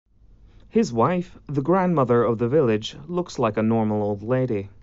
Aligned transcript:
His 0.67 0.91
wife, 0.91 1.37
the 1.47 1.61
Grandmother 1.61 2.23
of 2.23 2.39
the 2.39 2.49
Village, 2.49 2.97
looks 3.07 3.37
like 3.37 3.55
a 3.55 3.61
normal 3.61 4.01
old 4.01 4.23
lady. 4.23 4.69